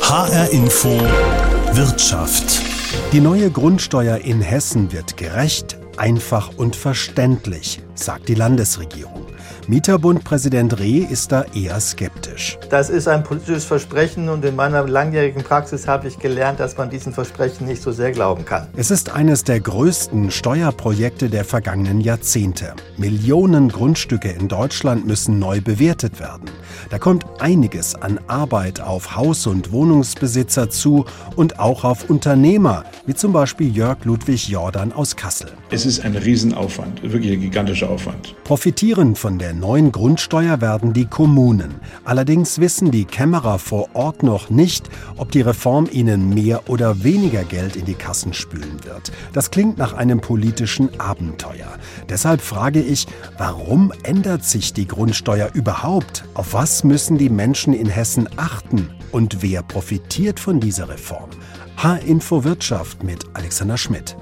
[0.00, 0.90] HR Info
[1.72, 2.62] Wirtschaft.
[3.12, 9.23] Die neue Grundsteuer in Hessen wird gerecht, einfach und verständlich, sagt die Landesregierung.
[9.66, 12.58] Mieterbund-Präsident Reh ist da eher skeptisch.
[12.68, 16.90] Das ist ein politisches Versprechen und in meiner langjährigen Praxis habe ich gelernt, dass man
[16.90, 18.66] diesen Versprechen nicht so sehr glauben kann.
[18.76, 22.74] Es ist eines der größten Steuerprojekte der vergangenen Jahrzehnte.
[22.98, 26.50] Millionen Grundstücke in Deutschland müssen neu bewertet werden.
[26.90, 31.06] Da kommt einiges an Arbeit auf Haus- und Wohnungsbesitzer zu
[31.36, 35.48] und auch auf Unternehmer, wie zum Beispiel Jörg Ludwig Jordan aus Kassel.
[35.70, 38.34] Es ist ein Riesenaufwand, wirklich ein gigantischer Aufwand.
[38.44, 41.74] Profitieren von der neuen Grundsteuer werden die Kommunen.
[42.04, 47.44] Allerdings wissen die Kämmerer vor Ort noch nicht, ob die Reform ihnen mehr oder weniger
[47.44, 49.12] Geld in die Kassen spülen wird.
[49.32, 51.78] Das klingt nach einem politischen Abenteuer.
[52.08, 53.06] Deshalb frage ich,
[53.38, 56.24] warum ändert sich die Grundsteuer überhaupt?
[56.34, 58.90] Auf was müssen die Menschen in Hessen achten?
[59.12, 61.30] Und wer profitiert von dieser Reform?
[61.76, 64.16] H-Info Wirtschaft mit Alexander Schmidt.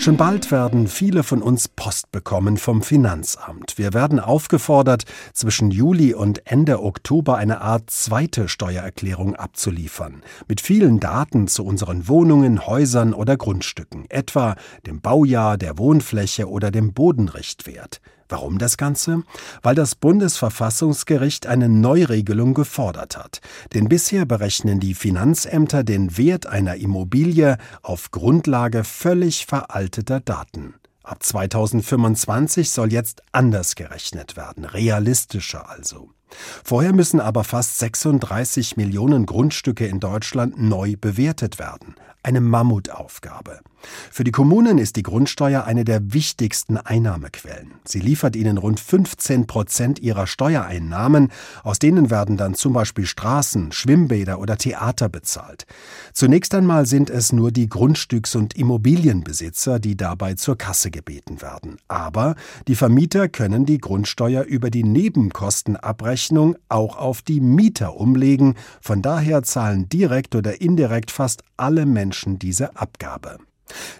[0.00, 3.78] Schon bald werden viele von uns Post bekommen vom Finanzamt.
[3.78, 10.22] Wir werden aufgefordert, zwischen Juli und Ende Oktober eine Art zweite Steuererklärung abzuliefern.
[10.46, 14.54] Mit vielen Daten zu unseren Wohnungen, Häusern oder Grundstücken, etwa
[14.86, 18.00] dem Baujahr, der Wohnfläche oder dem Bodenrichtwert.
[18.28, 19.22] Warum das Ganze?
[19.62, 23.40] Weil das Bundesverfassungsgericht eine Neuregelung gefordert hat.
[23.74, 30.74] Denn bisher berechnen die Finanzämter den Wert einer Immobilie auf Grundlage völlig veralteter Daten.
[31.02, 36.10] Ab 2025 soll jetzt anders gerechnet werden, realistischer also.
[36.62, 41.94] Vorher müssen aber fast 36 Millionen Grundstücke in Deutschland neu bewertet werden.
[42.22, 43.60] Eine Mammutaufgabe.
[44.10, 47.72] Für die Kommunen ist die Grundsteuer eine der wichtigsten Einnahmequellen.
[47.84, 51.30] Sie liefert ihnen rund 15 Prozent ihrer Steuereinnahmen,
[51.62, 55.66] aus denen werden dann zum Beispiel Straßen, Schwimmbäder oder Theater bezahlt.
[56.12, 61.76] Zunächst einmal sind es nur die Grundstücks- und Immobilienbesitzer, die dabei zur Kasse gebeten werden.
[61.88, 62.34] Aber
[62.66, 68.54] die Vermieter können die Grundsteuer über die Nebenkostenabrechnung auch auf die Mieter umlegen.
[68.80, 73.38] Von daher zahlen direkt oder indirekt fast alle Menschen diese Abgabe.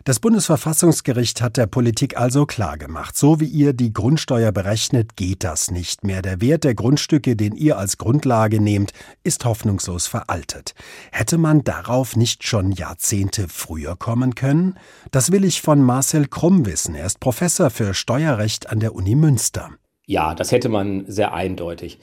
[0.04, 5.70] Das Bundesverfassungsgericht hat der Politik also klargemacht, so wie ihr die Grundsteuer berechnet, geht das
[5.70, 6.22] nicht mehr.
[6.22, 8.92] Der Wert der Grundstücke, den ihr als Grundlage nehmt,
[9.24, 10.74] ist hoffnungslos veraltet.
[11.12, 14.78] Hätte man darauf nicht schon Jahrzehnte früher kommen können?
[15.10, 16.94] Das will ich von Marcel Krumm wissen.
[16.94, 19.70] Er ist Professor für Steuerrecht an der Uni Münster.
[20.06, 21.98] Ja, das hätte man sehr eindeutig.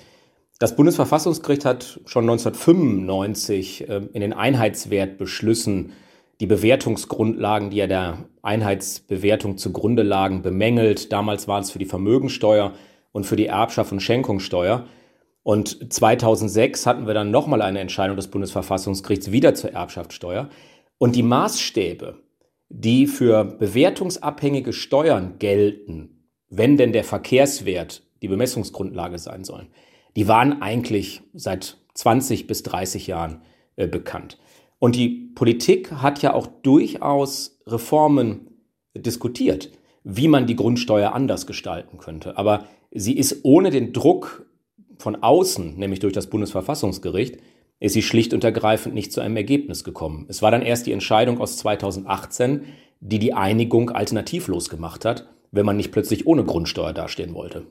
[0.57, 5.91] Das Bundesverfassungsgericht hat schon 1995 äh, in den Einheitswertbeschlüssen
[6.39, 11.11] die Bewertungsgrundlagen, die ja der Einheitsbewertung zugrunde lagen, bemängelt.
[11.11, 12.73] Damals waren es für die Vermögensteuer
[13.11, 14.85] und für die Erbschaft und Schenkungssteuer.
[15.43, 20.49] Und 2006 hatten wir dann nochmal eine Entscheidung des Bundesverfassungsgerichts wieder zur Erbschaftssteuer.
[20.97, 22.19] Und die Maßstäbe,
[22.69, 29.67] die für bewertungsabhängige Steuern gelten, wenn denn der Verkehrswert die Bemessungsgrundlage sein soll,
[30.15, 33.41] die waren eigentlich seit 20 bis 30 Jahren
[33.75, 34.37] äh, bekannt.
[34.79, 38.47] Und die Politik hat ja auch durchaus Reformen
[38.95, 39.71] diskutiert,
[40.03, 42.37] wie man die Grundsteuer anders gestalten könnte.
[42.37, 44.45] Aber sie ist ohne den Druck
[44.97, 47.39] von außen, nämlich durch das Bundesverfassungsgericht,
[47.79, 50.25] ist sie schlicht und ergreifend nicht zu einem Ergebnis gekommen.
[50.29, 52.63] Es war dann erst die Entscheidung aus 2018,
[53.01, 57.67] die die Einigung alternativlos gemacht hat, wenn man nicht plötzlich ohne Grundsteuer dastehen wollte.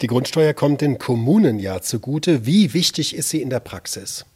[0.00, 2.46] Die Grundsteuer kommt den Kommunen ja zugute.
[2.46, 4.26] Wie wichtig ist sie in der Praxis?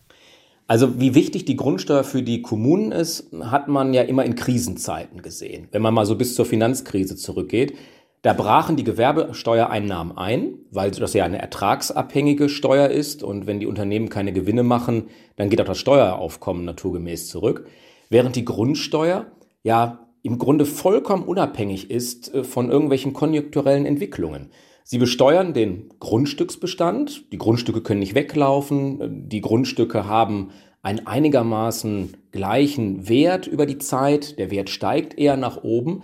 [0.72, 5.20] Also wie wichtig die Grundsteuer für die Kommunen ist, hat man ja immer in Krisenzeiten
[5.20, 5.68] gesehen.
[5.70, 7.76] Wenn man mal so bis zur Finanzkrise zurückgeht,
[8.22, 13.66] da brachen die Gewerbesteuereinnahmen ein, weil das ja eine ertragsabhängige Steuer ist und wenn die
[13.66, 17.66] Unternehmen keine Gewinne machen, dann geht auch das Steueraufkommen naturgemäß zurück.
[18.08, 19.26] Während die Grundsteuer
[19.62, 24.48] ja im Grunde vollkommen unabhängig ist äh, von irgendwelchen konjunkturellen Entwicklungen.
[24.84, 27.32] Sie besteuern den Grundstücksbestand.
[27.32, 29.28] Die Grundstücke können nicht weglaufen.
[29.28, 30.50] Die Grundstücke haben
[30.82, 34.38] einen einigermaßen gleichen Wert über die Zeit.
[34.38, 36.02] Der Wert steigt eher nach oben.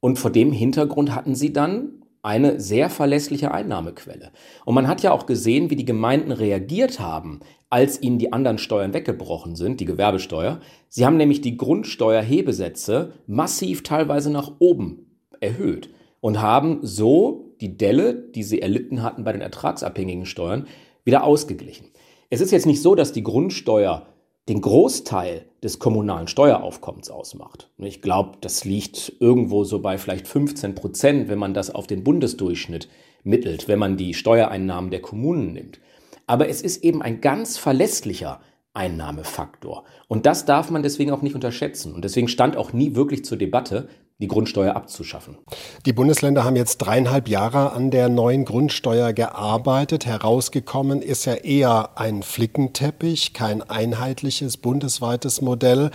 [0.00, 4.30] Und vor dem Hintergrund hatten sie dann eine sehr verlässliche Einnahmequelle.
[4.64, 8.56] Und man hat ja auch gesehen, wie die Gemeinden reagiert haben, als ihnen die anderen
[8.56, 10.60] Steuern weggebrochen sind, die Gewerbesteuer.
[10.88, 15.90] Sie haben nämlich die Grundsteuerhebesätze massiv teilweise nach oben erhöht
[16.20, 20.66] und haben so die Delle, die sie erlitten hatten bei den ertragsabhängigen Steuern,
[21.02, 21.86] wieder ausgeglichen.
[22.28, 24.06] Es ist jetzt nicht so, dass die Grundsteuer
[24.50, 27.70] den Großteil des kommunalen Steueraufkommens ausmacht.
[27.78, 32.04] Ich glaube, das liegt irgendwo so bei vielleicht 15 Prozent, wenn man das auf den
[32.04, 32.88] Bundesdurchschnitt
[33.22, 35.80] mittelt, wenn man die Steuereinnahmen der Kommunen nimmt.
[36.26, 38.40] Aber es ist eben ein ganz verlässlicher
[38.74, 39.84] Einnahmefaktor.
[40.08, 41.94] Und das darf man deswegen auch nicht unterschätzen.
[41.94, 43.88] Und deswegen stand auch nie wirklich zur Debatte,
[44.20, 45.38] die Grundsteuer abzuschaffen.
[45.86, 50.06] Die Bundesländer haben jetzt dreieinhalb Jahre an der neuen Grundsteuer gearbeitet.
[50.06, 55.90] Herausgekommen ist ja eher ein Flickenteppich, kein einheitliches bundesweites Modell.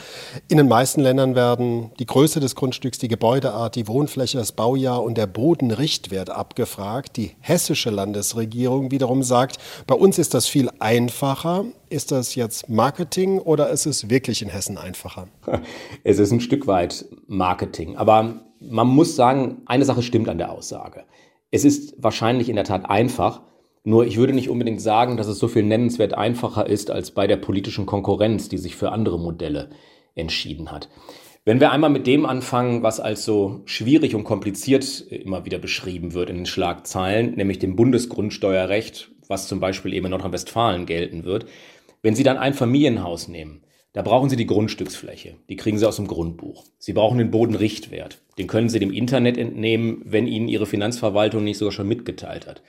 [0.50, 5.02] In den meisten Ländern werden die Größe des Grundstücks, die Gebäudeart, die Wohnfläche, das Baujahr
[5.02, 7.16] und der Bodenrichtwert abgefragt.
[7.16, 11.64] Die hessische Landesregierung wiederum sagt, bei uns ist das viel einfacher.
[11.90, 15.28] Ist das jetzt Marketing oder ist es wirklich in Hessen einfacher?
[16.04, 17.98] Es ist ein Stück weit Marketing.
[17.98, 21.06] Aber man muss sagen, eine Sache stimmt an der Aussage.
[21.50, 23.42] Es ist wahrscheinlich in der Tat einfach,
[23.84, 27.26] nur ich würde nicht unbedingt sagen, dass es so viel nennenswert einfacher ist als bei
[27.26, 29.72] der politischen Konkurrenz, die sich für andere Modelle
[30.14, 30.90] entschieden hat.
[31.44, 36.14] Wenn wir einmal mit dem anfangen, was als so schwierig und kompliziert immer wieder beschrieben
[36.14, 41.48] wird in den Schlagzeilen, nämlich dem Bundesgrundsteuerrecht, was zum Beispiel eben in Nordrhein-Westfalen gelten wird,
[42.02, 43.64] wenn Sie dann ein Familienhaus nehmen,
[43.94, 45.36] da brauchen Sie die Grundstücksfläche.
[45.50, 46.64] Die kriegen Sie aus dem Grundbuch.
[46.78, 48.20] Sie brauchen den Bodenrichtwert.
[48.38, 52.62] Den können Sie dem Internet entnehmen, wenn Ihnen Ihre Finanzverwaltung nicht sogar schon mitgeteilt hat.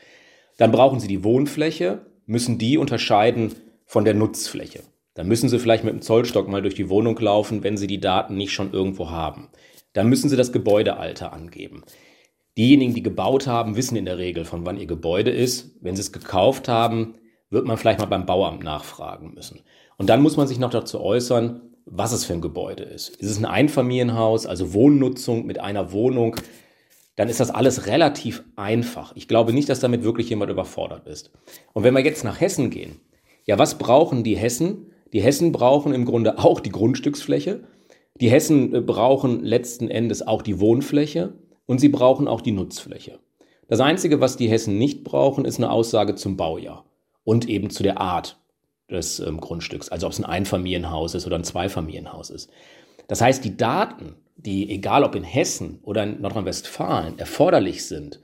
[0.56, 3.54] Dann brauchen Sie die Wohnfläche, müssen die unterscheiden
[3.84, 4.80] von der Nutzfläche.
[5.14, 8.00] Dann müssen Sie vielleicht mit dem Zollstock mal durch die Wohnung laufen, wenn Sie die
[8.00, 9.48] Daten nicht schon irgendwo haben.
[9.92, 11.82] Dann müssen Sie das Gebäudealter angeben.
[12.56, 15.76] Diejenigen, die gebaut haben, wissen in der Regel, von wann ihr Gebäude ist.
[15.80, 17.14] Wenn sie es gekauft haben,
[17.50, 19.60] wird man vielleicht mal beim Bauamt nachfragen müssen.
[19.98, 23.08] Und dann muss man sich noch dazu äußern, was es für ein Gebäude ist.
[23.08, 26.36] Ist es ein Einfamilienhaus, also Wohnnutzung mit einer Wohnung?
[27.16, 29.12] Dann ist das alles relativ einfach.
[29.16, 31.32] Ich glaube nicht, dass damit wirklich jemand überfordert ist.
[31.72, 33.00] Und wenn wir jetzt nach Hessen gehen,
[33.44, 34.92] ja, was brauchen die Hessen?
[35.12, 37.64] Die Hessen brauchen im Grunde auch die Grundstücksfläche.
[38.20, 41.34] Die Hessen äh, brauchen letzten Endes auch die Wohnfläche
[41.66, 43.18] und sie brauchen auch die Nutzfläche.
[43.66, 46.84] Das Einzige, was die Hessen nicht brauchen, ist eine Aussage zum Baujahr
[47.30, 48.40] und eben zu der Art
[48.90, 52.50] des ähm, Grundstücks, also ob es ein Einfamilienhaus ist oder ein Zweifamilienhaus ist.
[53.06, 58.18] Das heißt, die Daten, die egal ob in Hessen oder in Nordrhein-Westfalen erforderlich sind,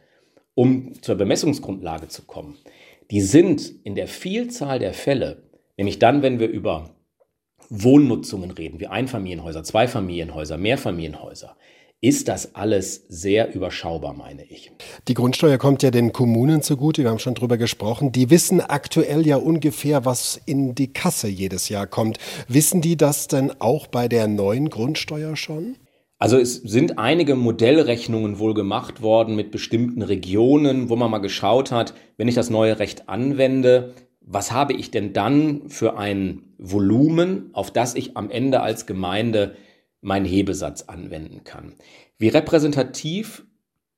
[0.57, 2.59] um zur Bemessungsgrundlage zu kommen,
[3.13, 5.45] die sind in der Vielzahl der Fälle,
[5.77, 6.91] nämlich dann, wenn wir über
[7.71, 11.57] Wohnnutzungen reden, wie Einfamilienhäuser, Zweifamilienhäuser, Mehrfamilienhäuser,
[12.01, 14.71] ist das alles sehr überschaubar, meine ich.
[15.09, 18.13] Die Grundsteuer kommt ja den Kommunen zugute, wir haben schon drüber gesprochen.
[18.13, 22.19] Die wissen aktuell ja ungefähr, was in die Kasse jedes Jahr kommt.
[22.49, 25.77] Wissen die das denn auch bei der neuen Grundsteuer schon?
[26.19, 31.73] Also es sind einige Modellrechnungen wohl gemacht worden mit bestimmten Regionen, wo man mal geschaut
[31.73, 37.51] hat, wenn ich das neue Recht anwende, was habe ich denn dann für ein Volumen,
[37.53, 39.57] auf das ich am Ende als Gemeinde
[40.07, 41.75] meinen Hebesatz anwenden kann.
[42.17, 43.45] Wie repräsentativ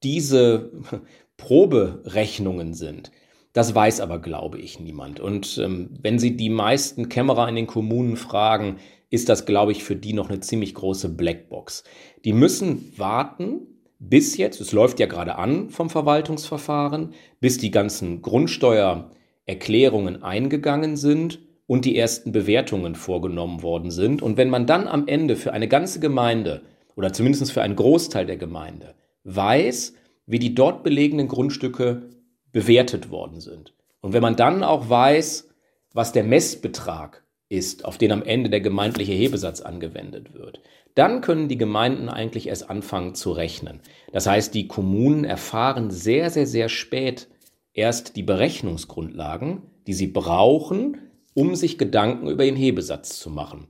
[0.02, 0.72] diese
[1.36, 3.12] Proberechnungen sind,
[3.52, 5.20] das weiß aber, glaube ich, niemand.
[5.20, 8.78] Und ähm, wenn Sie die meisten Kämmerer in den Kommunen fragen,
[9.10, 11.84] ist das, glaube ich, für die noch eine ziemlich große Blackbox.
[12.24, 13.66] Die müssen warten,
[13.98, 21.40] bis jetzt, es läuft ja gerade an vom Verwaltungsverfahren, bis die ganzen Grundsteuererklärungen eingegangen sind
[21.68, 24.22] und die ersten Bewertungen vorgenommen worden sind.
[24.22, 26.62] Und wenn man dann am Ende für eine ganze Gemeinde
[26.96, 28.94] oder zumindest für einen Großteil der Gemeinde
[29.24, 29.92] weiß,
[30.26, 32.08] wie die dort belegenen Grundstücke
[32.52, 33.74] bewertet worden sind.
[34.00, 35.50] Und wenn man dann auch weiß,
[35.92, 40.62] was der Messbetrag ist, auf den am Ende der gemeindliche Hebesatz angewendet wird,
[40.94, 43.80] dann können die Gemeinden eigentlich erst anfangen zu rechnen.
[44.12, 47.28] Das heißt, die Kommunen erfahren sehr, sehr, sehr spät
[47.74, 50.96] erst die Berechnungsgrundlagen, die sie brauchen,
[51.38, 53.68] um sich Gedanken über den Hebesatz zu machen.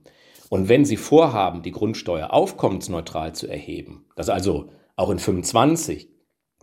[0.49, 6.09] Und wenn Sie vorhaben, die Grundsteuer aufkommensneutral zu erheben, dass also auch in 25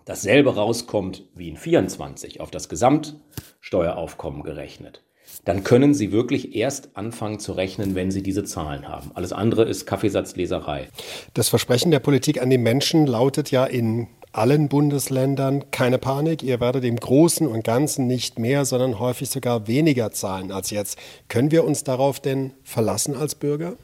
[0.04, 5.04] dasselbe rauskommt wie in 24 auf das Gesamtsteueraufkommen gerechnet,
[5.44, 9.12] dann können Sie wirklich erst anfangen zu rechnen, wenn Sie diese Zahlen haben.
[9.14, 10.88] Alles andere ist Kaffeesatzleserei.
[11.34, 16.60] Das Versprechen der Politik an die Menschen lautet ja in allen Bundesländern keine Panik, ihr
[16.60, 20.98] werdet im Großen und Ganzen nicht mehr, sondern häufig sogar weniger zahlen als jetzt.
[21.28, 23.76] Können wir uns darauf denn verlassen als Bürger?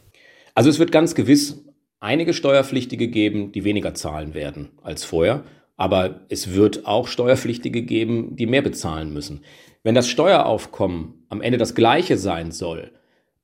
[0.54, 1.64] Also es wird ganz gewiss
[2.00, 5.44] einige Steuerpflichtige geben, die weniger zahlen werden als vorher.
[5.76, 9.42] Aber es wird auch Steuerpflichtige geben, die mehr bezahlen müssen.
[9.82, 12.92] Wenn das Steueraufkommen am Ende das gleiche sein soll,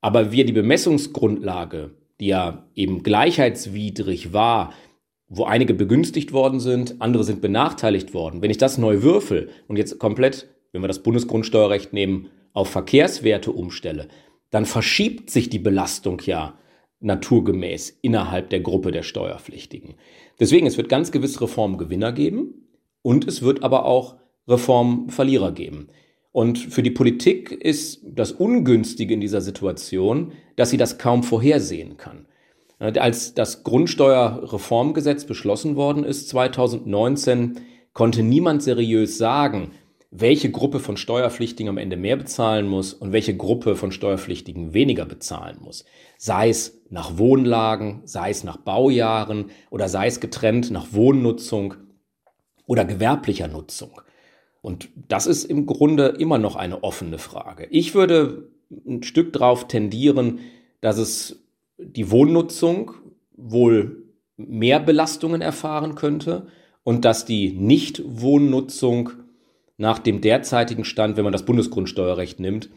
[0.00, 4.72] aber wir die Bemessungsgrundlage, die ja eben gleichheitswidrig war,
[5.28, 8.40] wo einige begünstigt worden sind, andere sind benachteiligt worden.
[8.40, 13.52] Wenn ich das neu würfel und jetzt komplett, wenn wir das Bundesgrundsteuerrecht nehmen, auf Verkehrswerte
[13.52, 14.08] umstelle,
[14.50, 16.58] dann verschiebt sich die Belastung ja
[17.00, 19.94] naturgemäß innerhalb der Gruppe der Steuerpflichtigen.
[20.40, 22.66] Deswegen, es wird ganz gewiss Reformgewinner geben
[23.02, 24.16] und es wird aber auch
[24.48, 25.88] Reformverlierer geben.
[26.32, 31.96] Und für die Politik ist das Ungünstige in dieser Situation, dass sie das kaum vorhersehen
[31.96, 32.26] kann.
[32.78, 37.60] Als das Grundsteuerreformgesetz beschlossen worden ist 2019,
[37.92, 39.72] konnte niemand seriös sagen,
[40.10, 45.04] welche Gruppe von Steuerpflichtigen am Ende mehr bezahlen muss und welche Gruppe von Steuerpflichtigen weniger
[45.04, 45.84] bezahlen muss.
[46.16, 51.74] Sei es nach Wohnlagen, sei es nach Baujahren oder sei es getrennt nach Wohnnutzung
[52.66, 54.00] oder gewerblicher Nutzung.
[54.62, 57.66] Und das ist im Grunde immer noch eine offene Frage.
[57.70, 58.50] Ich würde
[58.86, 60.40] ein Stück darauf tendieren,
[60.80, 61.47] dass es
[61.78, 62.92] die Wohnnutzung
[63.36, 64.04] wohl
[64.36, 66.48] mehr Belastungen erfahren könnte
[66.84, 69.10] und dass die Nichtwohnnutzung
[69.76, 72.68] nach dem derzeitigen Stand, wenn man das Bundesgrundsteuerrecht nimmt,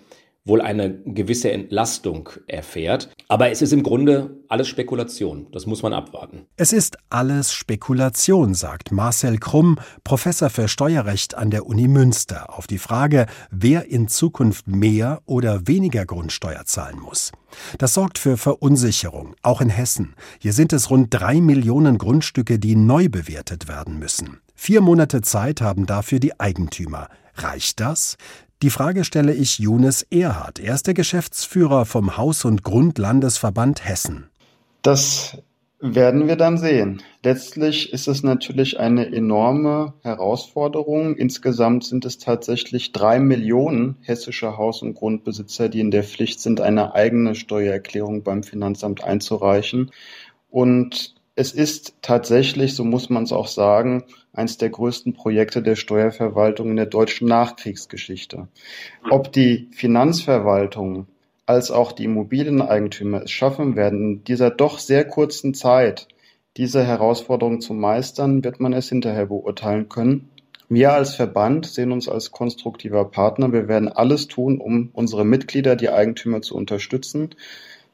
[0.43, 3.09] wohl eine gewisse Entlastung erfährt.
[3.27, 5.47] Aber es ist im Grunde alles Spekulation.
[5.51, 6.47] Das muss man abwarten.
[6.57, 12.65] Es ist alles Spekulation, sagt Marcel Krumm, Professor für Steuerrecht an der Uni Münster, auf
[12.65, 17.31] die Frage, wer in Zukunft mehr oder weniger Grundsteuer zahlen muss.
[17.77, 20.15] Das sorgt für Verunsicherung, auch in Hessen.
[20.39, 24.39] Hier sind es rund drei Millionen Grundstücke, die neu bewertet werden müssen.
[24.55, 27.09] Vier Monate Zeit haben dafür die Eigentümer.
[27.35, 28.17] Reicht das?
[28.61, 30.59] Die Frage stelle ich Jonas Erhard.
[30.59, 34.29] Er ist der Geschäftsführer vom Haus- und Grundlandesverband Hessen.
[34.83, 35.39] Das
[35.79, 37.01] werden wir dann sehen.
[37.23, 41.15] Letztlich ist es natürlich eine enorme Herausforderung.
[41.15, 46.61] Insgesamt sind es tatsächlich drei Millionen hessische Haus- und Grundbesitzer, die in der Pflicht sind,
[46.61, 49.89] eine eigene Steuererklärung beim Finanzamt einzureichen.
[50.51, 55.75] Und es ist tatsächlich, so muss man es auch sagen, eines der größten Projekte der
[55.75, 58.47] Steuerverwaltung in der deutschen Nachkriegsgeschichte.
[59.09, 61.07] Ob die Finanzverwaltung
[61.47, 66.07] als auch die Immobilieneigentümer es schaffen werden, in dieser doch sehr kurzen Zeit
[66.57, 70.29] diese Herausforderung zu meistern, wird man es hinterher beurteilen können.
[70.69, 73.51] Wir als Verband sehen uns als konstruktiver Partner.
[73.51, 77.31] Wir werden alles tun, um unsere Mitglieder, die Eigentümer zu unterstützen.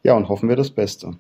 [0.08, 1.18] Ja, und hoffen wir das Beste.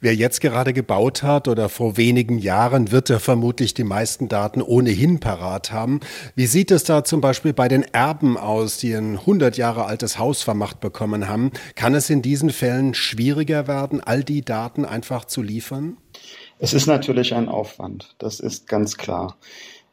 [0.00, 4.62] Wer jetzt gerade gebaut hat oder vor wenigen Jahren, wird ja vermutlich die meisten Daten
[4.62, 5.98] ohnehin parat haben.
[6.36, 10.20] Wie sieht es da zum Beispiel bei den Erben aus, die ein 100 Jahre altes
[10.20, 11.50] Haus vermacht bekommen haben?
[11.74, 15.96] Kann es in diesen Fällen schwieriger werden, all die Daten einfach zu liefern?
[16.60, 19.36] Es ist natürlich ein Aufwand, das ist ganz klar.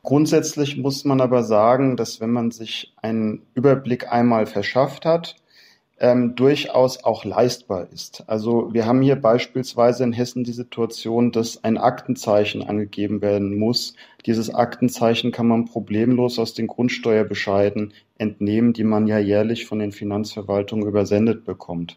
[0.04, 5.36] Grundsätzlich muss man aber sagen, dass wenn man sich einen Überblick einmal verschafft hat,
[6.00, 8.24] ähm, durchaus auch leistbar ist.
[8.28, 13.94] Also wir haben hier beispielsweise in Hessen die Situation, dass ein Aktenzeichen angegeben werden muss.
[14.26, 19.94] Dieses Aktenzeichen kann man problemlos aus den Grundsteuerbescheiden entnehmen, die man ja jährlich von den
[19.94, 21.96] Finanzverwaltungen übersendet bekommt.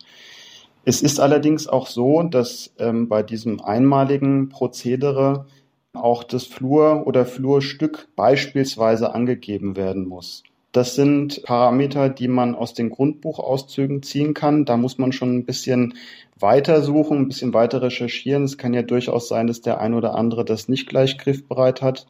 [0.84, 5.46] Es ist allerdings auch so, dass ähm, bei diesem einmaligen Prozedere
[5.92, 10.44] auch das Flur oder Flurstück beispielsweise angegeben werden muss.
[10.78, 14.64] Das sind Parameter, die man aus den Grundbuchauszügen ziehen kann.
[14.64, 15.94] Da muss man schon ein bisschen
[16.38, 18.44] weiter suchen, ein bisschen weiter recherchieren.
[18.44, 22.06] Es kann ja durchaus sein, dass der ein oder andere das nicht gleich griffbereit hat.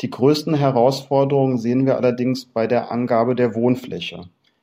[0.00, 4.22] Die größten Herausforderungen sehen wir allerdings bei der Angabe der Wohnfläche.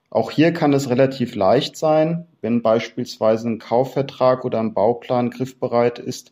[0.09, 5.99] Auch hier kann es relativ leicht sein, wenn beispielsweise ein Kaufvertrag oder ein Bauplan griffbereit
[5.99, 6.31] ist,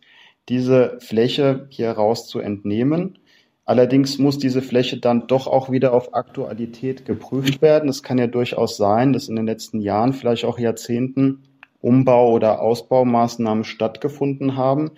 [0.50, 3.20] diese Fläche hier raus zu entnehmen.
[3.66, 7.90] Allerdings muss diese Fläche dann doch auch wieder auf Aktualität geprüft werden.
[7.90, 11.44] Es kann ja durchaus sein, dass in den letzten Jahren, vielleicht auch Jahrzehnten,
[11.82, 14.92] Umbau- oder Ausbaumaßnahmen stattgefunden haben.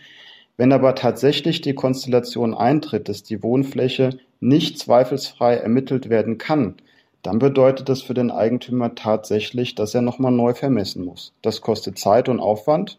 [0.58, 6.76] Wenn aber tatsächlich die Konstellation eintritt, dass die Wohnfläche nicht zweifelsfrei ermittelt werden kann,
[7.22, 11.34] dann bedeutet das für den Eigentümer tatsächlich, dass er nochmal neu vermessen muss.
[11.42, 12.98] Das kostet Zeit und Aufwand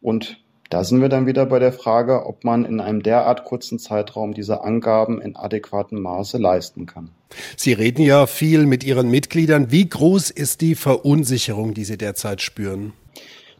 [0.00, 0.43] und
[0.74, 4.34] da sind wir dann wieder bei der Frage, ob man in einem derart kurzen Zeitraum
[4.34, 7.10] diese Angaben in adäquatem Maße leisten kann.
[7.56, 9.70] Sie reden ja viel mit Ihren Mitgliedern.
[9.70, 12.92] Wie groß ist die Verunsicherung, die Sie derzeit spüren?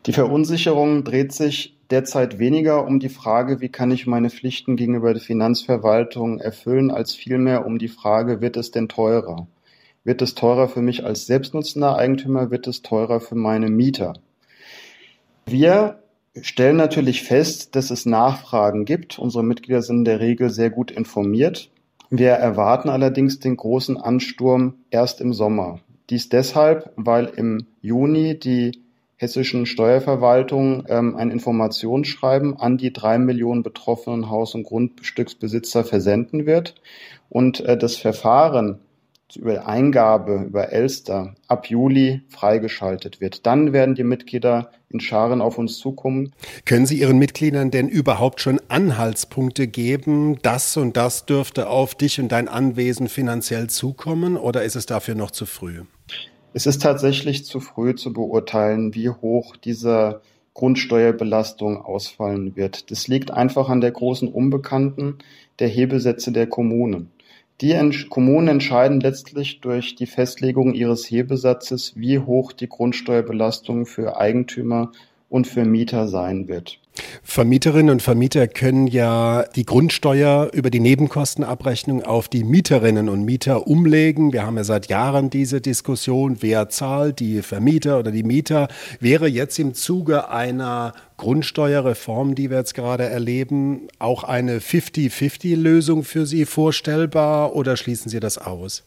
[0.06, 5.14] Die Verunsicherung dreht sich derzeit weniger um die Frage, wie kann ich meine Pflichten gegenüber
[5.14, 9.47] der Finanzverwaltung erfüllen, als vielmehr um die Frage, wird es denn teurer?
[10.02, 12.50] Wird es teurer für mich als selbstnutzender Eigentümer?
[12.50, 14.14] Wird es teurer für meine Mieter?
[15.47, 16.00] Wir
[16.40, 19.18] stellen natürlich fest, dass es Nachfragen gibt.
[19.18, 21.70] Unsere Mitglieder sind in der Regel sehr gut informiert.
[22.10, 25.80] Wir erwarten allerdings den großen Ansturm erst im Sommer.
[26.10, 28.82] Dies deshalb, weil im Juni die
[29.16, 36.74] hessischen Steuerverwaltungen ähm, ein Informationsschreiben an die drei Millionen betroffenen Haus- und Grundstücksbesitzer versenden wird.
[37.30, 38.80] Und äh, das Verfahren
[39.36, 43.46] über Eingabe über Elster ab Juli freigeschaltet wird.
[43.46, 46.32] Dann werden die Mitglieder in Scharen auf uns zukommen.
[46.64, 50.38] Können Sie Ihren Mitgliedern denn überhaupt schon Anhaltspunkte geben?
[50.42, 55.14] Das und das dürfte auf dich und dein Anwesen finanziell zukommen oder ist es dafür
[55.14, 55.82] noch zu früh?
[56.52, 60.20] Es ist tatsächlich zu früh zu beurteilen, wie hoch diese
[60.54, 62.92] Grundsteuerbelastung ausfallen wird.
[62.92, 65.18] Das liegt einfach an der großen Unbekannten
[65.58, 67.10] der Hebesätze der Kommunen.
[67.61, 67.73] Die
[68.11, 74.90] Kommunen entscheiden letztlich durch die Festlegung ihres Hebesatzes, wie hoch die Grundsteuerbelastung für Eigentümer
[75.28, 76.78] und für Mieter sein wird.
[77.24, 83.66] Vermieterinnen und Vermieter können ja die Grundsteuer über die Nebenkostenabrechnung auf die Mieterinnen und Mieter
[83.66, 84.32] umlegen.
[84.32, 88.68] Wir haben ja seit Jahren diese Diskussion, wer zahlt, die Vermieter oder die Mieter.
[89.00, 96.26] Wäre jetzt im Zuge einer Grundsteuerreform, die wir jetzt gerade erleben, auch eine 50-50-Lösung für
[96.26, 98.84] Sie vorstellbar oder schließen Sie das aus?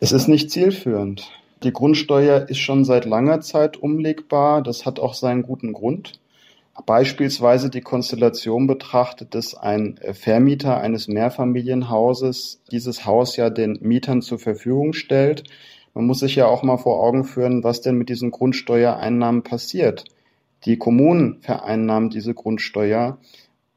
[0.00, 1.30] Es ist nicht zielführend.
[1.62, 4.62] Die Grundsteuer ist schon seit langer Zeit umlegbar.
[4.62, 6.20] Das hat auch seinen guten Grund
[6.84, 14.38] beispielsweise die Konstellation betrachtet, dass ein Vermieter eines Mehrfamilienhauses dieses Haus ja den Mietern zur
[14.38, 15.44] Verfügung stellt.
[15.94, 20.04] Man muss sich ja auch mal vor Augen führen, was denn mit diesen Grundsteuereinnahmen passiert.
[20.64, 23.18] Die Kommunen vereinnahmen diese Grundsteuer,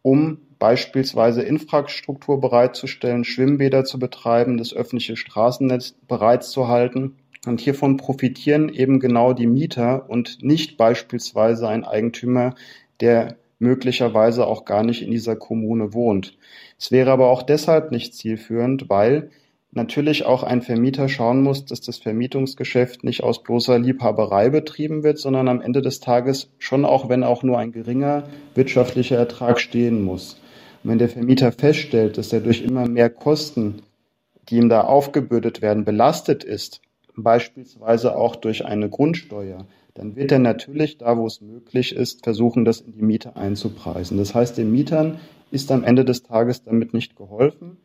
[0.02, 7.16] um beispielsweise Infrastruktur bereitzustellen, Schwimmbäder zu betreiben, das öffentliche Straßennetz bereitzuhalten.
[7.46, 12.56] Und hiervon profitieren eben genau die Mieter und nicht beispielsweise ein Eigentümer,
[13.00, 16.38] der möglicherweise auch gar nicht in dieser Kommune wohnt.
[16.78, 19.30] Es wäre aber auch deshalb nicht zielführend, weil
[19.72, 25.20] natürlich auch ein Vermieter schauen muss, dass das Vermietungsgeschäft nicht aus bloßer Liebhaberei betrieben wird,
[25.20, 28.24] sondern am Ende des Tages schon auch, wenn auch nur ein geringer
[28.56, 30.42] wirtschaftlicher Ertrag stehen muss.
[30.84, 33.84] Und wenn der Vermieter feststellt, dass er durch immer mehr Kosten,
[34.50, 36.82] die ihm da aufgebürdet werden, belastet ist,
[37.24, 42.64] beispielsweise auch durch eine Grundsteuer, dann wird er natürlich da, wo es möglich ist, versuchen,
[42.66, 44.18] das in die Miete einzupreisen.
[44.18, 45.20] Das heißt, den Mietern
[45.52, 47.78] ist am Ende des Tages damit nicht geholfen.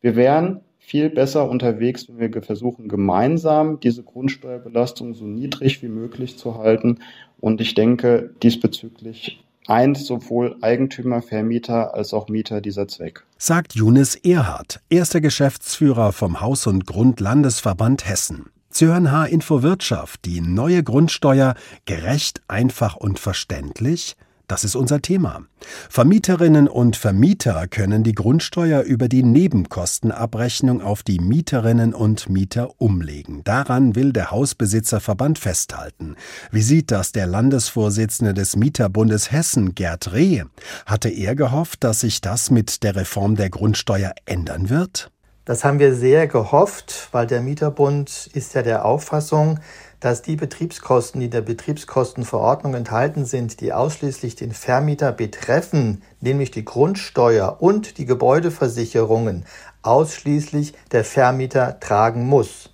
[0.00, 6.36] Wir wären viel besser unterwegs, wenn wir versuchen, gemeinsam diese Grundsteuerbelastung so niedrig wie möglich
[6.36, 6.98] zu halten.
[7.40, 13.24] Und ich denke, diesbezüglich eint sowohl Eigentümer, Vermieter als auch Mieter dieser Zweck.
[13.38, 18.46] Sagt Junis Erhardt, erster Geschäftsführer vom Haus- und Grundlandesverband Hessen.
[18.74, 21.54] Sie hören H-Info Wirtschaft, die neue Grundsteuer,
[21.84, 24.16] gerecht, einfach und verständlich?
[24.48, 25.42] Das ist unser Thema.
[25.90, 33.44] Vermieterinnen und Vermieter können die Grundsteuer über die Nebenkostenabrechnung auf die Mieterinnen und Mieter umlegen.
[33.44, 36.16] Daran will der Hausbesitzerverband festhalten.
[36.50, 40.44] Wie sieht das der Landesvorsitzende des Mieterbundes Hessen, Gerd Reh?
[40.86, 45.11] Hatte er gehofft, dass sich das mit der Reform der Grundsteuer ändern wird?
[45.44, 49.58] Das haben wir sehr gehofft, weil der Mieterbund ist ja der Auffassung,
[49.98, 56.52] dass die Betriebskosten, die in der Betriebskostenverordnung enthalten sind, die ausschließlich den Vermieter betreffen, nämlich
[56.52, 59.44] die Grundsteuer und die Gebäudeversicherungen,
[59.82, 62.70] ausschließlich der Vermieter tragen muss.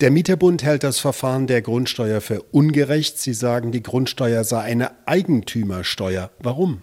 [0.00, 3.18] Der Mieterbund hält das Verfahren der Grundsteuer für ungerecht.
[3.18, 6.30] Sie sagen, die Grundsteuer sei eine Eigentümersteuer.
[6.38, 6.82] Warum?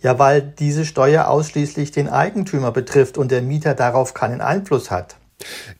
[0.00, 5.16] Ja, weil diese Steuer ausschließlich den Eigentümer betrifft und der Mieter darauf keinen Einfluss hat.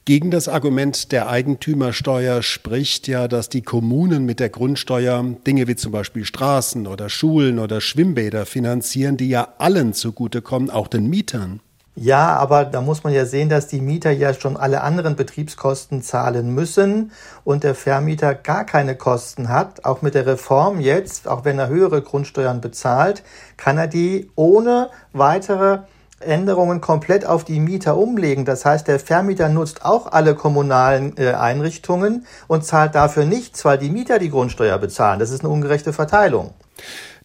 [0.04, 5.76] Gegen das Argument der Eigentümersteuer spricht ja, dass die Kommunen mit der Grundsteuer Dinge wie
[5.76, 11.60] zum Beispiel Straßen oder Schulen oder Schwimmbäder finanzieren, die ja allen zugutekommen, auch den Mietern.
[12.00, 16.00] Ja, aber da muss man ja sehen, dass die Mieter ja schon alle anderen Betriebskosten
[16.00, 17.10] zahlen müssen
[17.42, 19.84] und der Vermieter gar keine Kosten hat.
[19.84, 23.24] Auch mit der Reform jetzt, auch wenn er höhere Grundsteuern bezahlt,
[23.56, 25.80] kann er die ohne weitere
[26.20, 28.44] Änderungen komplett auf die Mieter umlegen.
[28.44, 33.78] Das heißt, der Vermieter nutzt auch alle kommunalen äh, Einrichtungen und zahlt dafür nichts, weil
[33.78, 35.18] die Mieter die Grundsteuer bezahlen.
[35.18, 36.54] Das ist eine ungerechte Verteilung.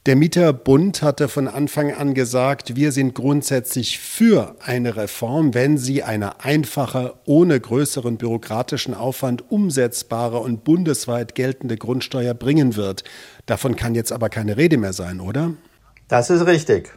[0.06, 6.04] Der Mieterbund hatte von Anfang an gesagt, wir sind grundsätzlich für eine Reform, wenn sie
[6.04, 13.06] eine einfache, ohne größeren bürokratischen Aufwand umsetzbare und bundesweit geltende Grundsteuer bringen wird.
[13.46, 15.54] Davon kann jetzt aber keine Rede mehr sein, oder?
[16.10, 16.92] Das ist richtig.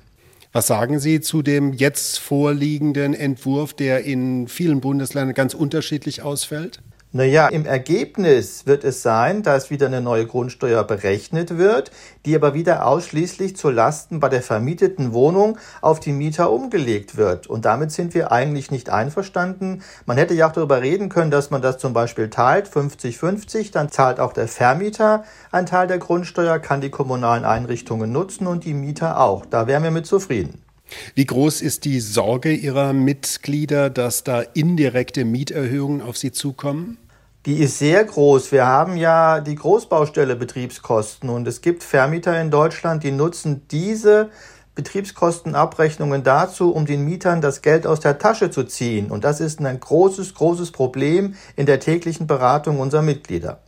[0.51, 6.83] Was sagen Sie zu dem jetzt vorliegenden Entwurf, der in vielen Bundesländern ganz unterschiedlich ausfällt?
[7.13, 11.93] Naja, im Ergebnis wird es sein, dass wieder eine neue Grundsteuer berechnet wird,
[12.27, 17.47] die aber wieder ausschließlich zu Lasten bei der vermieteten Wohnung auf die Mieter umgelegt wird.
[17.47, 19.83] Und damit sind wir eigentlich nicht einverstanden.
[20.05, 23.91] Man hätte ja auch darüber reden können, dass man das zum Beispiel teilt, 50-50, dann
[23.91, 28.75] zahlt auch der Vermieter einen Teil der Grundsteuer, kann die kommunalen Einrichtungen nutzen und die
[28.75, 29.47] Mieter auch.
[29.47, 30.66] Da wären wir mit zufrieden.
[31.15, 36.99] Wie groß ist die Sorge Ihrer Mitglieder, dass da indirekte Mieterhöhungen auf sie zukommen?
[37.45, 38.51] Die ist sehr groß.
[38.51, 44.31] Wir haben ja die Großbaustelle Betriebskosten und es gibt Vermieter in Deutschland, die nutzen diese
[44.75, 49.11] Betriebskostenabrechnungen dazu, um den Mietern das Geld aus der Tasche zu ziehen.
[49.11, 53.61] Und das ist ein großes, großes Problem in der täglichen Beratung unserer Mitglieder.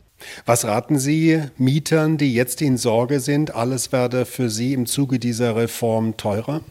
[0.45, 5.19] Was raten Sie Mietern, die jetzt in Sorge sind, alles werde für sie im Zuge
[5.19, 6.61] dieser Reform teurer?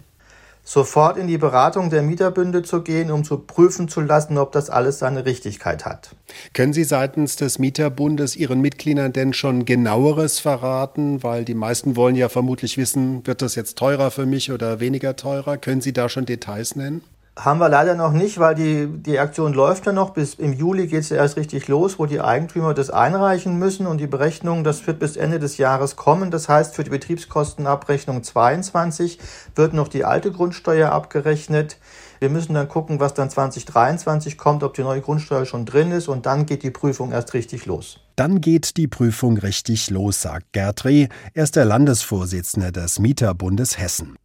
[0.68, 4.68] Sofort in die Beratung der Mieterbünde zu gehen, um zu prüfen zu lassen, ob das
[4.68, 6.10] alles seine Richtigkeit hat.
[6.52, 11.22] Können Sie seitens des Mieterbundes Ihren Mitgliedern denn schon genaueres verraten?
[11.22, 15.16] Weil die meisten wollen ja vermutlich wissen, wird das jetzt teurer für mich oder weniger
[15.16, 15.56] teurer?
[15.56, 17.00] Können Sie da schon Details nennen?
[17.38, 20.10] Haben wir leider noch nicht, weil die, die Aktion läuft ja noch.
[20.10, 23.86] Bis im Juli geht es ja erst richtig los, wo die Eigentümer das einreichen müssen
[23.86, 26.32] und die Berechnung, das wird bis Ende des Jahres kommen.
[26.32, 29.20] Das heißt, für die Betriebskostenabrechnung 22
[29.54, 31.76] wird noch die alte Grundsteuer abgerechnet.
[32.20, 36.08] Wir müssen dann gucken, was dann 2023 kommt, ob die neue Grundsteuer schon drin ist
[36.08, 38.00] und dann geht die Prüfung erst richtig los.
[38.16, 41.06] Dann geht die Prüfung richtig los, sagt Gerd Reh.
[41.34, 44.16] Er ist der Landesvorsitzende des Mieterbundes Hessen.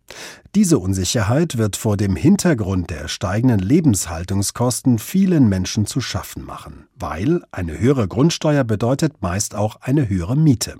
[0.55, 7.41] Diese Unsicherheit wird vor dem Hintergrund der steigenden Lebenshaltungskosten vielen Menschen zu schaffen machen, weil
[7.51, 10.77] eine höhere Grundsteuer bedeutet meist auch eine höhere Miete.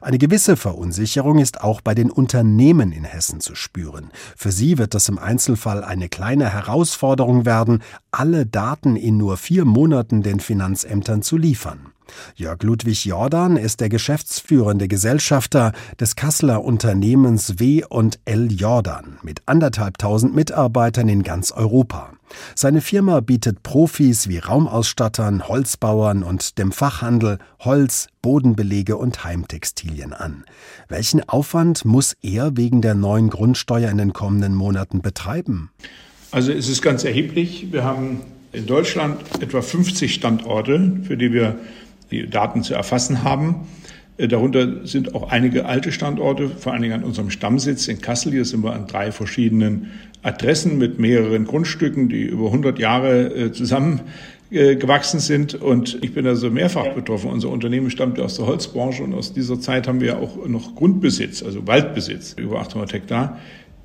[0.00, 4.10] Eine gewisse Verunsicherung ist auch bei den Unternehmen in Hessen zu spüren.
[4.36, 9.64] Für sie wird es im Einzelfall eine kleine Herausforderung werden, alle Daten in nur vier
[9.64, 11.93] Monaten den Finanzämtern zu liefern.
[12.36, 19.42] Jörg Ludwig Jordan ist der geschäftsführende Gesellschafter des Kasseler Unternehmens W und L Jordan mit
[19.46, 22.12] anderthalbtausend Mitarbeitern in ganz Europa.
[22.54, 30.44] Seine Firma bietet Profis wie Raumausstattern, Holzbauern und dem Fachhandel Holz, Bodenbelege und Heimtextilien an.
[30.88, 35.70] Welchen Aufwand muss er wegen der neuen Grundsteuer in den kommenden Monaten betreiben?
[36.30, 37.68] Also es ist ganz erheblich.
[37.70, 41.58] Wir haben in Deutschland etwa 50 Standorte, für die wir
[42.10, 43.66] die Daten zu erfassen haben.
[44.16, 48.32] Äh, darunter sind auch einige alte Standorte, vor allen Dingen an unserem Stammsitz in Kassel.
[48.32, 49.90] Hier sind wir an drei verschiedenen
[50.22, 55.54] Adressen mit mehreren Grundstücken, die über 100 Jahre äh, zusammengewachsen sind.
[55.54, 57.30] Und ich bin also mehrfach betroffen.
[57.30, 60.46] Unser Unternehmen stammt ja aus der Holzbranche und aus dieser Zeit haben wir ja auch
[60.46, 63.38] noch Grundbesitz, also Waldbesitz, über 800 Hektar.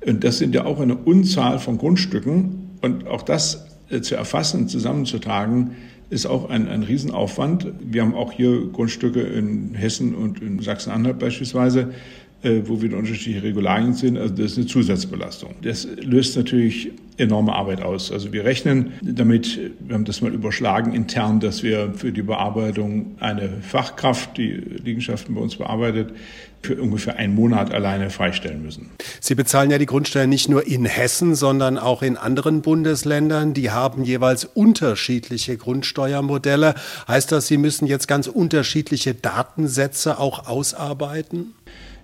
[0.06, 2.70] Und das sind ja auch eine Unzahl von Grundstücken.
[2.80, 5.72] Und auch das äh, zu erfassen, zusammenzutragen,
[6.10, 7.72] ist auch ein, ein Riesenaufwand.
[7.80, 11.94] Wir haben auch hier Grundstücke in Hessen und in Sachsen-Anhalt beispielsweise,
[12.42, 14.16] wo wieder unterschiedliche Regularien sind.
[14.16, 15.54] Also das ist eine Zusatzbelastung.
[15.62, 18.10] Das löst natürlich enorme Arbeit aus.
[18.10, 23.16] Also wir rechnen damit, wir haben das mal überschlagen intern, dass wir für die Bearbeitung
[23.20, 26.14] eine Fachkraft, die Liegenschaften bei uns bearbeitet,
[26.62, 28.90] für ungefähr einen Monat alleine freistellen müssen.
[29.20, 33.54] Sie bezahlen ja die Grundsteuer nicht nur in Hessen, sondern auch in anderen Bundesländern.
[33.54, 36.74] Die haben jeweils unterschiedliche Grundsteuermodelle.
[37.08, 41.54] Heißt das, Sie müssen jetzt ganz unterschiedliche Datensätze auch ausarbeiten?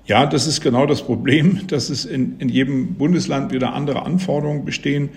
[0.07, 4.65] Ja, das ist genau das Problem, dass es in, in jedem Bundesland wieder andere Anforderungen
[4.65, 5.11] bestehen.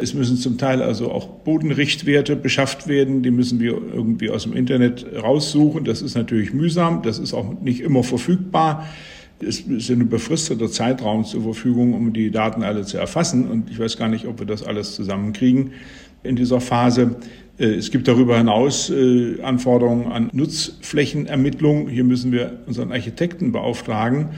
[0.00, 3.24] Es müssen zum Teil also auch Bodenrichtwerte beschafft werden.
[3.24, 5.84] Die müssen wir irgendwie aus dem Internet raussuchen.
[5.84, 7.02] Das ist natürlich mühsam.
[7.02, 8.86] Das ist auch nicht immer verfügbar.
[9.40, 13.48] Es ist ein befristeter Zeitraum zur Verfügung, um die Daten alle zu erfassen.
[13.50, 15.72] Und ich weiß gar nicht, ob wir das alles zusammenkriegen
[16.22, 17.16] in dieser Phase.
[17.58, 21.88] Äh, es gibt darüber hinaus äh, Anforderungen an Nutzflächenermittlung.
[21.88, 24.30] Hier müssen wir unseren Architekten beauftragen,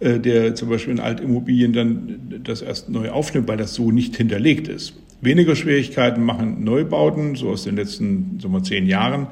[0.00, 4.16] äh, der zum Beispiel in Altimmobilien dann das erst neu aufnimmt, weil das so nicht
[4.16, 4.94] hinterlegt ist.
[5.22, 9.28] Weniger Schwierigkeiten machen Neubauten, so aus den letzten sagen wir, zehn Jahren.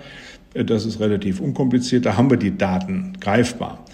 [0.55, 2.07] Das ist relativ unkompliziert.
[2.07, 3.85] Da haben wir die Daten greifbar.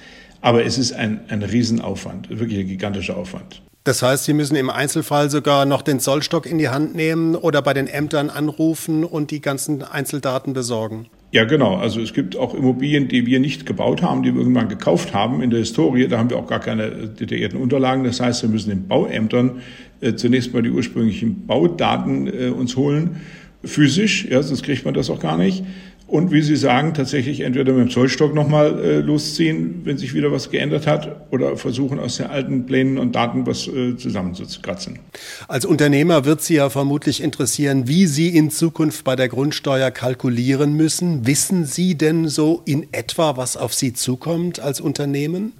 [0.41, 3.63] Aber es ist ein, ein Riesenaufwand, wirklich ein gigantischer Aufwand.
[3.85, 7.63] Das heißt, Sie müssen im Einzelfall sogar noch den Zollstock in die Hand nehmen oder
[7.63, 11.07] bei den Ämtern anrufen und die ganzen Einzeldaten besorgen.
[11.33, 11.77] Ja, genau.
[11.77, 15.41] Also es gibt auch Immobilien, die wir nicht gebaut haben, die wir irgendwann gekauft haben
[15.41, 16.09] in der Historie.
[16.09, 18.05] Da haben wir auch gar keine detaillierten Unterlagen.
[18.05, 19.63] Das heißt, wir müssen den Bauämtern
[20.01, 23.21] äh, zunächst mal die ursprünglichen Baudaten äh, uns holen,
[23.65, 25.65] physisch, ja, sonst kriegt man das auch gar nicht
[26.11, 30.33] und wie Sie sagen, tatsächlich entweder mit dem Zollstock nochmal äh, losziehen, wenn sich wieder
[30.33, 34.99] was geändert hat, oder versuchen aus den alten Plänen und Daten was äh, zusammenzukratzen.
[35.47, 40.75] Als Unternehmer wird Sie ja vermutlich interessieren, wie Sie in Zukunft bei der Grundsteuer kalkulieren
[40.75, 41.29] müssen.
[41.29, 45.53] Wissen Sie denn so in etwa, was auf Sie zukommt als Unternehmen?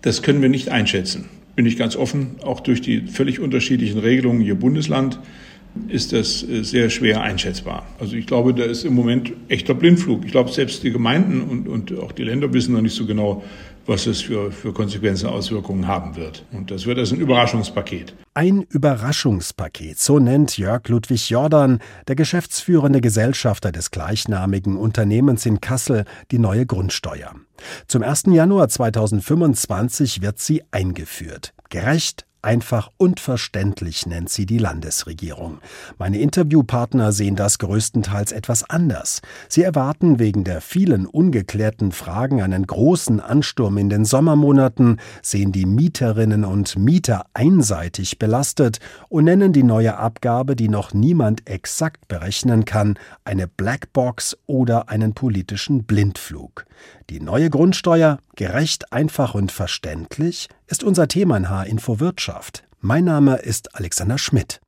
[0.00, 1.26] Das können wir nicht einschätzen.
[1.56, 5.18] Bin ich ganz offen, auch durch die völlig unterschiedlichen Regelungen je Bundesland
[5.88, 7.86] ist das äh, sehr schwer einschätzbar.
[7.98, 10.24] Also ich glaube, da ist im Moment echter Blindflug.
[10.24, 13.42] Ich glaube, selbst die Gemeinden und, und auch die Länder wissen noch nicht so genau,
[13.86, 16.44] was es für, für Konsequenzen, Auswirkungen haben wird.
[16.52, 18.14] Und das wird als ein Überraschungspaket.
[18.34, 26.04] Ein Überraschungspaket, so nennt Jörg Ludwig Jordan, der geschäftsführende Gesellschafter des gleichnamigen Unternehmens in Kassel,
[26.30, 27.34] die neue Grundsteuer.
[27.88, 28.24] Zum 1.
[28.28, 31.52] Januar 2025 wird sie eingeführt.
[31.68, 35.58] Gerecht, Einfach und verständlich nennt sie die Landesregierung.
[35.98, 39.20] Meine Interviewpartner sehen das größtenteils etwas anders.
[39.48, 45.66] Sie erwarten wegen der vielen ungeklärten Fragen einen großen Ansturm in den Sommermonaten, sehen die
[45.66, 48.78] Mieterinnen und Mieter einseitig belastet
[49.10, 55.12] und nennen die neue Abgabe, die noch niemand exakt berechnen kann, eine Blackbox oder einen
[55.12, 56.64] politischen Blindflug.
[57.10, 62.62] Die neue Grundsteuer, gerecht, einfach und verständlich, ist unser Thema in H-Info Wirtschaft.
[62.78, 64.60] Mein Name ist Alexander Schmidt.